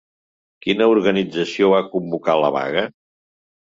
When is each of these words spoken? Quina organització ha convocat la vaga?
Quina 0.67 0.87
organització 0.95 1.71
ha 1.75 1.85
convocat 1.95 2.45
la 2.49 2.55
vaga? 2.61 2.91